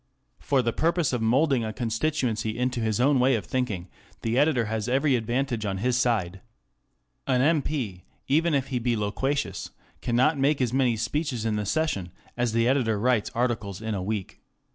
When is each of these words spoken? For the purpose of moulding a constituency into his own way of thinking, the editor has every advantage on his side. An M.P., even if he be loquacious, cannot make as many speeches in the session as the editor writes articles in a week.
For 0.39 0.63
the 0.63 0.73
purpose 0.73 1.13
of 1.13 1.21
moulding 1.21 1.63
a 1.63 1.71
constituency 1.71 2.57
into 2.57 2.79
his 2.79 2.99
own 2.99 3.19
way 3.19 3.35
of 3.35 3.45
thinking, 3.45 3.87
the 4.23 4.35
editor 4.35 4.65
has 4.65 4.89
every 4.89 5.15
advantage 5.15 5.63
on 5.63 5.77
his 5.77 5.95
side. 5.95 6.41
An 7.27 7.43
M.P., 7.43 8.03
even 8.27 8.55
if 8.55 8.69
he 8.69 8.79
be 8.79 8.95
loquacious, 8.97 9.69
cannot 10.01 10.39
make 10.39 10.59
as 10.59 10.73
many 10.73 10.97
speeches 10.97 11.45
in 11.45 11.55
the 11.55 11.67
session 11.67 12.09
as 12.35 12.51
the 12.51 12.67
editor 12.67 12.97
writes 12.99 13.29
articles 13.35 13.79
in 13.79 13.93
a 13.93 14.01
week. 14.01 14.41